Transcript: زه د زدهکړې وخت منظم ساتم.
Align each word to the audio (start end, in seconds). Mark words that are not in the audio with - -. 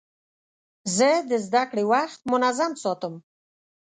زه 0.97 1.09
د 1.29 1.31
زدهکړې 1.45 1.83
وخت 1.93 2.19
منظم 2.31 2.71
ساتم. 2.83 3.13